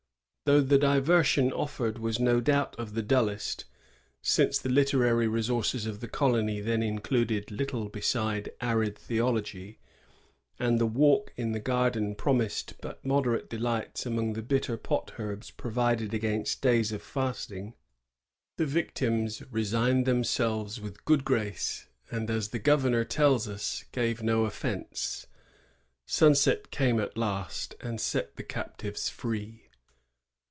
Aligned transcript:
Though 0.45 0.59
the 0.59 0.79
diver 0.79 1.23
sion 1.23 1.53
offered 1.53 1.97
was 1.97 2.19
no 2.19 2.41
doubt 2.41 2.75
of 2.77 2.93
the 2.93 3.01
dullest,— 3.03 3.63
since 4.21 4.57
the 4.59 4.67
literary 4.67 5.25
resources 5.25 5.85
of 5.85 6.01
the 6.01 6.09
colony 6.09 6.59
then 6.59 6.83
included 6.83 7.49
little 7.51 7.87
besides 7.87 8.49
arid 8.59 8.97
theology, 8.97 9.79
and 10.59 10.77
the 10.77 10.85
walk 10.87 11.31
in 11.37 11.53
the 11.53 11.61
garden 11.61 12.15
promised 12.15 12.73
but 12.81 13.05
moderate 13.05 13.49
delights 13.49 14.05
among 14.05 14.33
the 14.33 14.41
bitter 14.41 14.75
pot 14.75 15.13
herbs 15.17 15.51
provided 15.51 16.13
against 16.13 16.61
days 16.61 16.91
of 16.91 17.01
fasting,— 17.01 17.73
the 18.57 18.65
victims 18.65 19.41
resigned 19.53 20.05
themselves 20.05 20.81
with 20.81 21.05
good 21.05 21.23
grace, 21.23 21.87
and, 22.09 22.29
as 22.29 22.49
the 22.49 22.59
governor 22.59 23.05
tells 23.05 23.47
us, 23.47 23.85
^^gave 23.93 24.21
no 24.21 24.43
offence." 24.43 25.27
Sunset 26.05 26.71
came 26.71 26.99
at 26.99 27.17
last, 27.17 27.75
and 27.79 28.01
set 28.01 28.35
the 28.35 28.43
captives 28.43 29.07
free. 29.07 29.67